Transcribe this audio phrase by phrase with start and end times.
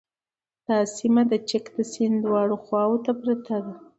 [0.67, 3.73] دا سیمه د چک د سیند دواړو خواوو ته پراته دي